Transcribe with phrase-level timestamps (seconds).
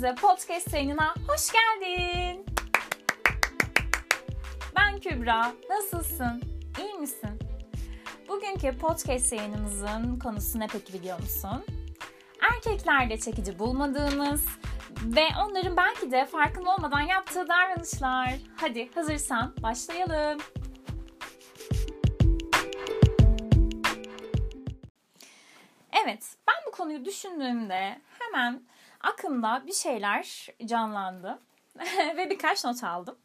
[0.00, 2.46] Bize podcast yayınına hoş geldin.
[4.76, 5.52] Ben Kübra.
[5.70, 6.42] Nasılsın?
[6.78, 7.38] İyi misin?
[8.28, 11.64] Bugünkü podcast yayınımızın konusu ne peki biliyor musun?
[12.54, 14.44] Erkeklerde çekici bulmadığımız
[15.04, 18.30] ve onların belki de farkında olmadan yaptığı davranışlar.
[18.56, 20.38] Hadi hazırsan başlayalım.
[26.04, 28.62] Evet, ben bu konuyu düşündüğümde hemen
[29.00, 31.38] aklımda bir şeyler canlandı
[32.16, 33.18] ve birkaç not aldım.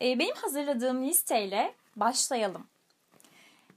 [0.00, 2.66] Ee, benim hazırladığım listeyle başlayalım.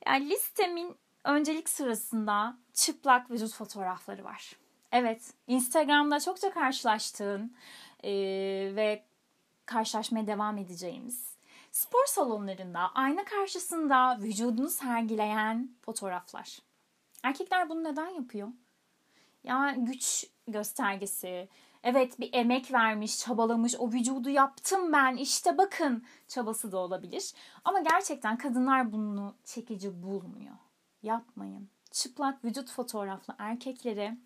[0.06, 4.52] Yani listemin öncelik sırasında çıplak vücut fotoğrafları var.
[4.92, 7.56] Evet, Instagram'da çokça karşılaştığın
[8.04, 8.12] e,
[8.76, 9.04] ve
[9.66, 11.38] karşılaşmaya devam edeceğimiz
[11.72, 16.60] spor salonlarında ayna karşısında vücudunu sergileyen fotoğraflar.
[17.24, 18.48] Erkekler bunu neden yapıyor?
[19.44, 21.50] Ya güç göstergesi.
[21.84, 27.34] Evet bir emek vermiş, çabalamış, o vücudu yaptım ben işte bakın çabası da olabilir.
[27.66, 30.56] Ama gerçekten kadınlar bunu çekici bulmuyor.
[31.04, 31.70] Yapmayın.
[31.92, 34.18] Çıplak vücut fotoğraflı erkekleri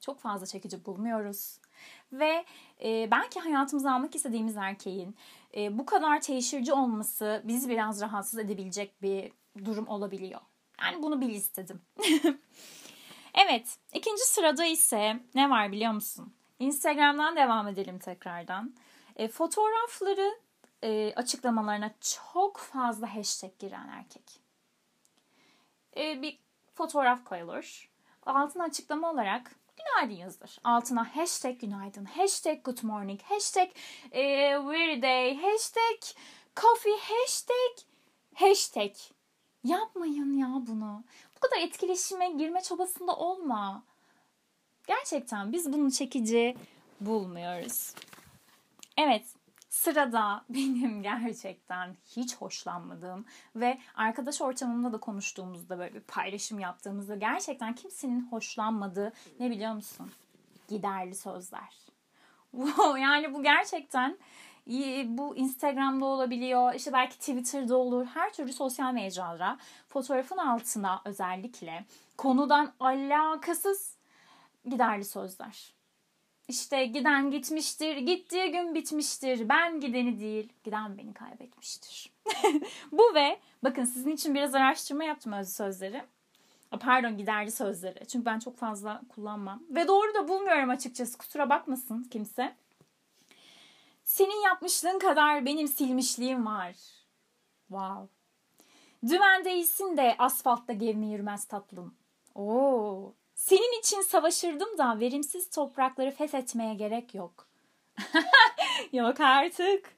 [0.00, 1.58] çok fazla çekici bulmuyoruz.
[2.12, 2.44] Ve
[2.84, 5.16] e, belki hayatımıza almak istediğimiz erkeğin
[5.56, 9.32] e, bu kadar teşhirci olması bizi biraz rahatsız edebilecek bir
[9.64, 10.40] durum olabiliyor.
[10.82, 11.80] Yani bunu bil istedim.
[13.34, 16.34] evet, ikinci sırada ise ne var biliyor musun?
[16.58, 18.74] Instagram'dan devam edelim tekrardan.
[19.16, 20.40] E, fotoğrafları
[20.82, 24.40] e, açıklamalarına çok fazla hashtag giren erkek.
[25.96, 26.38] E, bir
[26.74, 27.90] fotoğraf koyulur.
[28.26, 30.58] Altına açıklama olarak günaydın yazılır.
[30.64, 33.68] Altına hashtag günaydın, hashtag good morning, hashtag
[34.12, 34.22] e,
[34.56, 36.18] weary day, hashtag
[36.56, 37.86] coffee, hashtag
[38.34, 38.94] hashtag.
[39.64, 41.04] Yapmayın ya bunu.
[41.36, 43.82] Bu kadar etkileşime girme çabasında olma.
[44.86, 46.56] Gerçekten biz bunu çekici
[47.00, 47.94] bulmuyoruz.
[48.98, 49.24] Evet,
[49.70, 53.24] sırada benim gerçekten hiç hoşlanmadığım
[53.56, 60.12] ve arkadaş ortamımda da konuştuğumuzda böyle bir paylaşım yaptığımızda gerçekten kimsenin hoşlanmadığı ne biliyor musun?
[60.68, 61.82] Giderli sözler.
[63.00, 64.18] yani bu gerçekten
[65.06, 69.58] bu Instagram'da olabiliyor, işte belki Twitter'da olur, her türlü sosyal mecralara
[69.88, 71.84] fotoğrafın altına özellikle
[72.16, 73.96] konudan alakasız
[74.64, 75.74] giderli sözler.
[76.48, 82.12] İşte giden gitmiştir, gittiği gün bitmiştir, ben gideni değil, giden beni kaybetmiştir.
[82.92, 86.02] Bu ve bakın sizin için biraz araştırma yaptım öz sözleri.
[86.80, 88.06] Pardon giderli sözleri.
[88.06, 89.62] Çünkü ben çok fazla kullanmam.
[89.70, 91.18] Ve doğru da bulmuyorum açıkçası.
[91.18, 92.54] Kusura bakmasın kimse.
[94.04, 96.74] Senin yapmışlığın kadar benim silmişliğim var.
[97.68, 98.08] Wow.
[99.08, 101.94] Dümen değilsin de asfaltta gevme yürümez tatlım.
[102.34, 103.12] Oo.
[103.34, 107.46] Senin için savaşırdım da verimsiz toprakları fethetmeye gerek yok.
[108.92, 109.96] yok artık.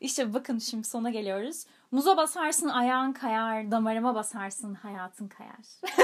[0.00, 1.66] İşte bakın şimdi sona geliyoruz.
[1.90, 5.80] Muza basarsın ayağın kayar, damarıma basarsın hayatın kayar.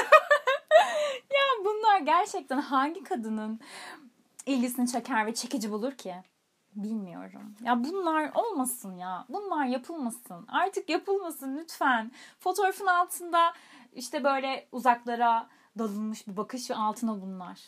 [1.30, 3.60] ya bunlar gerçekten hangi kadının
[4.46, 6.14] ilgisini çeker ve çekici bulur ki?
[6.74, 7.54] Bilmiyorum.
[7.64, 9.24] Ya bunlar olmasın ya.
[9.28, 10.46] Bunlar yapılmasın.
[10.48, 12.12] Artık yapılmasın lütfen.
[12.38, 13.52] Fotoğrafın altında
[13.92, 17.60] işte böyle uzaklara dalınmış bir bakış ve altına bunlar.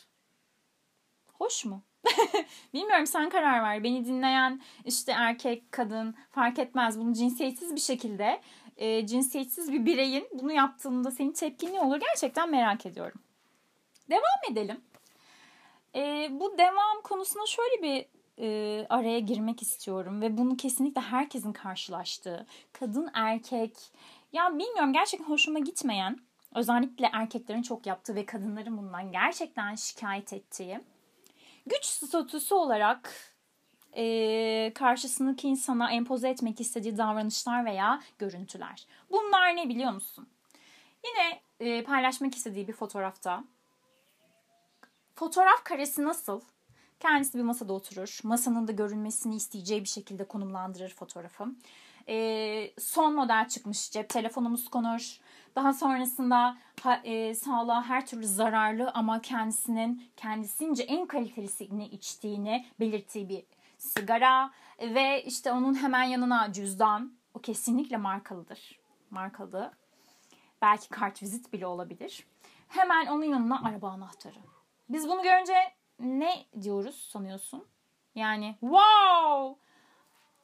[1.33, 1.81] Hoş mu?
[2.73, 3.83] Bilmiyorum sen karar ver.
[3.83, 6.99] Beni dinleyen işte erkek, kadın fark etmez.
[6.99, 8.41] Bunu cinsiyetsiz bir şekilde
[8.77, 13.21] e, cinsiyetsiz bir bireyin bunu yaptığında senin tepkin ne olur gerçekten merak ediyorum.
[14.09, 14.81] Devam edelim.
[15.95, 18.05] E, bu devam konusuna şöyle bir
[18.39, 23.77] e, araya girmek istiyorum ve bunu kesinlikle herkesin karşılaştığı kadın erkek
[24.33, 26.17] ya bilmiyorum gerçekten hoşuma gitmeyen
[26.55, 30.79] özellikle erkeklerin çok yaptığı ve kadınların bundan gerçekten şikayet ettiği
[31.65, 33.31] güç statüsü olarak
[33.95, 38.87] e, karşısındaki insana empoze etmek istediği davranışlar veya görüntüler.
[39.11, 40.29] Bunlar ne biliyor musun?
[41.05, 43.43] Yine e, paylaşmak istediği bir fotoğrafta
[45.15, 46.41] fotoğraf karesi nasıl?
[47.01, 48.19] Kendisi bir masada oturur.
[48.23, 51.45] Masanın da görünmesini isteyeceği bir şekilde konumlandırır fotoğrafı.
[52.07, 55.19] E, son model çıkmış cep telefonumuz konur.
[55.55, 63.29] Daha sonrasında ha, e, sağlığa her türlü zararlı ama kendisinin kendisince en kalitelisini içtiğini belirttiği
[63.29, 63.43] bir
[63.77, 67.13] sigara ve işte onun hemen yanına cüzdan.
[67.33, 68.79] O kesinlikle markalıdır.
[69.09, 69.71] Markalı.
[70.61, 72.25] Belki kart vizit bile olabilir.
[72.67, 74.39] Hemen onun yanına araba anahtarı.
[74.89, 77.67] Biz bunu görünce ne diyoruz sanıyorsun?
[78.15, 79.61] Yani wow!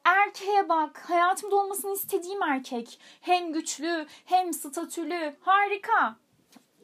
[0.05, 1.09] Erkeğe bak.
[1.09, 2.99] Hayatımda olmasını istediğim erkek.
[3.21, 5.35] Hem güçlü hem statülü.
[5.41, 6.15] Harika.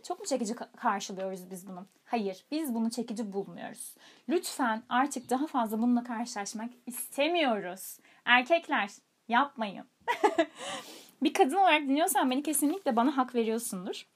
[0.08, 1.86] Çok mu çekici karşılıyoruz biz bunu?
[2.06, 3.96] Hayır, biz bunu çekici bulmuyoruz.
[4.30, 8.00] Lütfen artık daha fazla bununla karşılaşmak istemiyoruz.
[8.25, 8.90] Erkekler
[9.28, 9.86] yapmayın.
[11.24, 14.08] bir kadın olarak dinliyorsan beni kesinlikle bana hak veriyorsundur.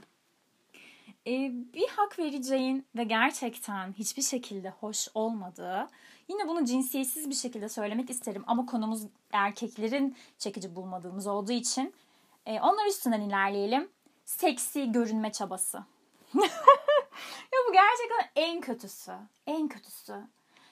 [1.27, 5.87] Ee, bir hak vereceğin ve gerçekten hiçbir şekilde hoş olmadığı,
[6.27, 11.93] yine bunu cinsiyetsiz bir şekilde söylemek isterim ama konumuz erkeklerin çekici bulmadığımız olduğu için
[12.45, 13.89] e, onlar üstünden ilerleyelim.
[14.25, 15.77] Seksi görünme çabası.
[17.53, 19.13] ya bu gerçekten en kötüsü.
[19.47, 20.13] En kötüsü.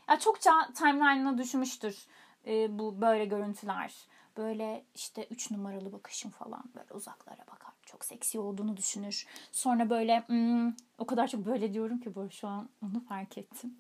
[0.10, 2.06] Ya çokça timeline'ına düşmüştür
[2.48, 3.94] e, bu böyle görüntüler.
[4.38, 7.74] Böyle işte üç numaralı bakışım falan böyle uzaklara bakar.
[7.86, 9.28] Çok seksi olduğunu düşünür.
[9.52, 13.78] Sonra böyle hmm, o kadar çok böyle diyorum ki bu şu an onu fark ettim.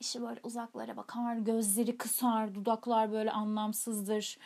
[0.00, 4.38] İşte böyle uzaklara bakar, gözleri kısar, dudaklar böyle anlamsızdır.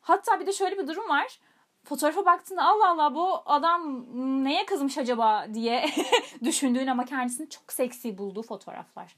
[0.00, 1.38] Hatta bir de şöyle bir durum var
[1.84, 4.04] fotoğrafa baktığında Allah Allah bu adam
[4.44, 5.90] neye kızmış acaba diye
[6.44, 9.16] düşündüğün ama kendisini çok seksi bulduğu fotoğraflar.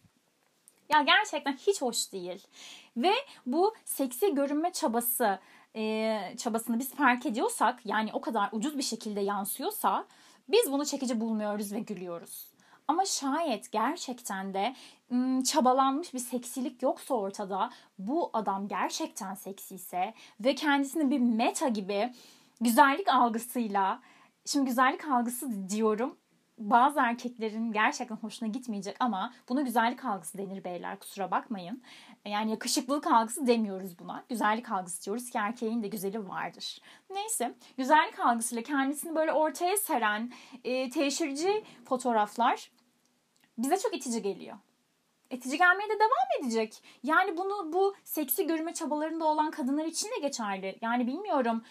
[0.93, 2.47] Ya gerçekten hiç hoş değil.
[2.97, 3.13] Ve
[3.47, 5.39] bu seksi görünme çabası
[5.77, 10.07] e, çabasını biz fark ediyorsak yani o kadar ucuz bir şekilde yansıyorsa
[10.49, 12.55] biz bunu çekici bulmuyoruz ve gülüyoruz.
[12.89, 14.75] Ama şayet gerçekten de
[15.45, 22.13] çabalanmış bir seksilik yoksa ortada bu adam gerçekten seksiyse ve kendisini bir meta gibi
[22.61, 24.01] güzellik algısıyla
[24.45, 26.17] şimdi güzellik algısı diyorum
[26.59, 31.83] bazı erkeklerin gerçekten hoşuna gitmeyecek ama buna güzellik algısı denir beyler kusura bakmayın.
[32.29, 34.25] Yani yakışıklılık algısı demiyoruz buna.
[34.29, 36.81] Güzellik algısı diyoruz ki erkeğin de güzeli vardır.
[37.11, 40.33] Neyse güzellik algısıyla kendisini böyle ortaya seren
[40.65, 42.71] e, teşhirci fotoğraflar
[43.59, 44.57] bize çok itici geliyor.
[45.31, 46.83] Etici gelmeye de devam edecek.
[47.03, 50.79] Yani bunu bu seksi görünme çabalarında olan kadınlar için de geçerli.
[50.81, 51.63] Yani bilmiyorum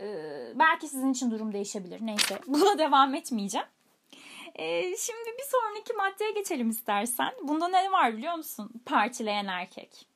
[0.00, 1.98] ee, belki sizin için durum değişebilir.
[2.06, 3.66] Neyse buna devam etmeyeceğim.
[4.54, 7.32] Ee, şimdi bir sonraki maddeye geçelim istersen.
[7.42, 8.70] Bunda ne var biliyor musun?
[8.86, 10.06] Partileyen erkek.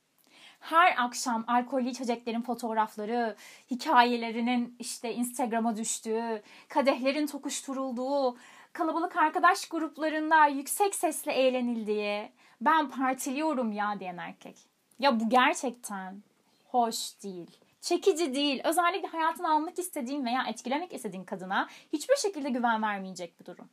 [0.60, 3.36] Her akşam alkollü içeceklerin fotoğrafları,
[3.70, 8.36] hikayelerinin işte Instagram'a düştüğü, kadehlerin tokuşturulduğu,
[8.72, 14.56] kalabalık arkadaş gruplarında yüksek sesle eğlenildiği, ben partiliyorum ya diyen erkek.
[14.98, 16.22] Ya bu gerçekten
[16.68, 17.50] hoş değil
[17.82, 18.60] çekici değil.
[18.64, 23.68] Özellikle hayatını almak istediğin veya etkilemek istediğin kadına hiçbir şekilde güven vermeyecek bir durum.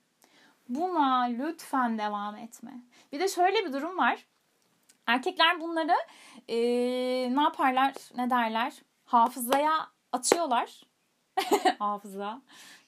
[0.69, 2.81] Buna lütfen devam etme.
[3.11, 4.25] Bir de şöyle bir durum var.
[5.07, 5.95] Erkekler bunları
[6.47, 6.55] ee,
[7.35, 8.73] ne yaparlar, ne derler?
[9.05, 10.81] Hafızaya atıyorlar.
[11.79, 12.41] Hafıza.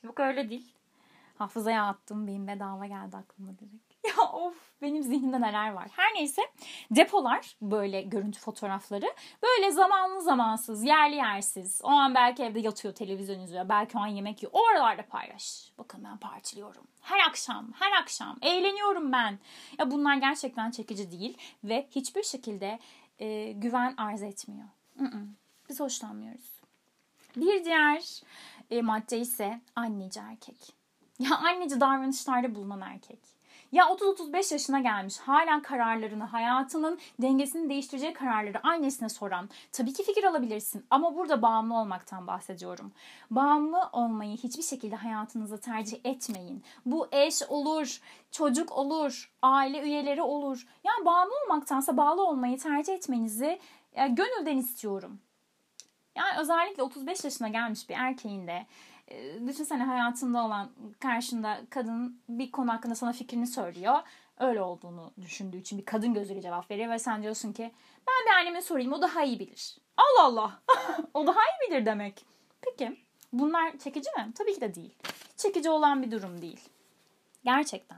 [0.03, 0.75] Yok öyle değil.
[1.37, 2.27] Hafızaya attım.
[2.27, 3.90] Benim bedava geldi aklıma direkt.
[4.07, 5.87] Ya of benim zihnimde neler var.
[5.95, 6.41] Her neyse
[6.91, 9.13] depolar böyle görüntü fotoğrafları.
[9.43, 11.81] Böyle zamanlı zamansız, yerli yersiz.
[11.83, 13.69] O an belki evde yatıyor televizyon izliyor.
[13.69, 14.53] Belki o an yemek yiyor.
[14.53, 15.71] Oralarda paylaş.
[15.77, 16.87] Bakın ben partiliyorum.
[17.01, 18.37] Her akşam, her akşam.
[18.41, 19.39] Eğleniyorum ben.
[19.79, 21.37] Ya bunlar gerçekten çekici değil.
[21.63, 22.79] Ve hiçbir şekilde
[23.19, 24.67] e, güven arz etmiyor.
[24.99, 25.35] Mm-mm.
[25.69, 26.51] Biz hoşlanmıyoruz.
[27.35, 28.21] Bir diğer
[28.71, 30.73] e, madde ise anneci erkek.
[31.19, 33.19] Ya anneci davranışlarda bulunan erkek.
[33.71, 39.49] Ya 30-35 yaşına gelmiş hala kararlarını, hayatının dengesini değiştireceği kararları annesine soran.
[39.71, 42.91] Tabii ki fikir alabilirsin ama burada bağımlı olmaktan bahsediyorum.
[43.31, 46.63] Bağımlı olmayı hiçbir şekilde hayatınızda tercih etmeyin.
[46.85, 48.01] Bu eş olur,
[48.31, 50.67] çocuk olur, aile üyeleri olur.
[50.83, 53.59] Yani bağımlı olmaktansa bağlı olmayı tercih etmenizi
[53.95, 55.19] yani gönülden istiyorum.
[56.15, 58.65] Yani özellikle 35 yaşına gelmiş bir erkeğin de e,
[59.47, 63.99] düşünsene hayatında olan karşında kadın bir konu hakkında sana fikrini söylüyor.
[64.39, 67.71] Öyle olduğunu düşündüğü için bir kadın gözüyle cevap veriyor ve sen diyorsun ki
[68.07, 69.77] ben bir anneme sorayım o daha iyi bilir.
[69.97, 70.61] Allah Allah
[71.13, 72.25] o daha iyi bilir demek.
[72.61, 72.97] Peki
[73.33, 74.31] bunlar çekici mi?
[74.37, 74.95] Tabii ki de değil.
[75.37, 76.69] Çekici olan bir durum değil.
[77.43, 77.97] Gerçekten.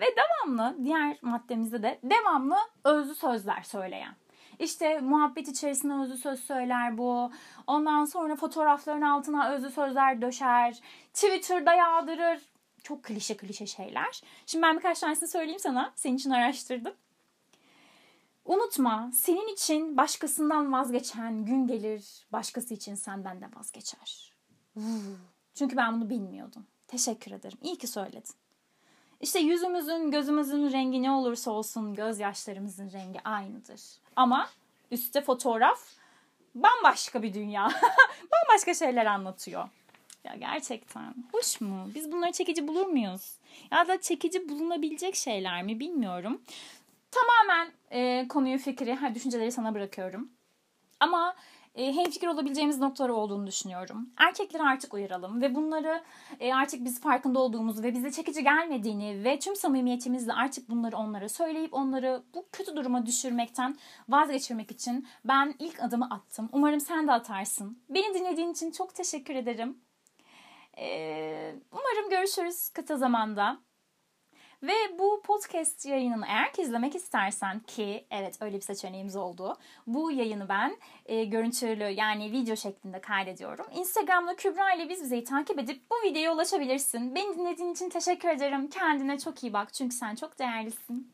[0.00, 4.14] Ve devamlı diğer maddemizde de devamlı özlü sözler söyleyen.
[4.60, 7.30] İşte muhabbet içerisinde özlü söz söyler bu.
[7.66, 10.80] Ondan sonra fotoğrafların altına özlü sözler döşer.
[11.14, 12.40] Twitter'da yağdırır.
[12.82, 14.22] Çok klişe klişe şeyler.
[14.46, 15.92] Şimdi ben birkaç tanesini söyleyeyim sana.
[15.96, 16.94] Senin için araştırdım.
[18.44, 24.34] Unutma, senin için başkasından vazgeçen gün gelir, başkası için senden de vazgeçer.
[25.54, 26.66] Çünkü ben bunu bilmiyordum.
[26.86, 27.58] Teşekkür ederim.
[27.62, 28.34] İyi ki söyledin.
[29.20, 33.80] İşte yüzümüzün, gözümüzün rengi ne olursa olsun gözyaşlarımızın rengi aynıdır.
[34.16, 34.48] Ama
[34.90, 35.80] üstte fotoğraf
[36.54, 37.68] bambaşka bir dünya.
[38.32, 39.68] bambaşka şeyler anlatıyor.
[40.24, 41.90] Ya gerçekten hoş mu?
[41.94, 43.32] Biz bunları çekici bulur muyuz?
[43.70, 46.42] Ya da çekici bulunabilecek şeyler mi bilmiyorum.
[47.10, 50.30] Tamamen e, konuyu, fikri, her düşünceleri sana bırakıyorum.
[51.00, 51.34] Ama
[51.74, 54.10] e, hemfikir olabileceğimiz noktaları olduğunu düşünüyorum.
[54.16, 56.02] Erkekleri artık uyaralım ve bunları
[56.40, 61.28] e, artık biz farkında olduğumuzu ve bize çekici gelmediğini ve tüm samimiyetimizle artık bunları onlara
[61.28, 63.76] söyleyip onları bu kötü duruma düşürmekten
[64.08, 66.48] vazgeçirmek için ben ilk adımı attım.
[66.52, 67.82] Umarım sen de atarsın.
[67.88, 69.78] Beni dinlediğin için çok teşekkür ederim.
[70.78, 73.69] E, umarım görüşürüz kısa zamanda.
[74.62, 79.56] Ve bu podcast yayınını eğer ki izlemek istersen ki evet öyle bir seçeneğimiz oldu.
[79.86, 80.76] Bu yayını ben
[81.06, 83.66] e, görüntülü yani video şeklinde kaydediyorum.
[83.74, 87.14] Instagram'da Kübra ile biz bizeyi takip edip bu videoya ulaşabilirsin.
[87.14, 88.68] Beni dinlediğin için teşekkür ederim.
[88.70, 91.12] Kendine çok iyi bak çünkü sen çok değerlisin.